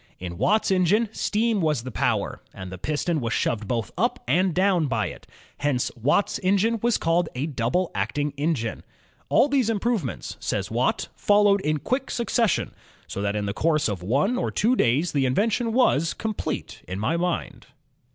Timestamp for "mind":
17.15-17.67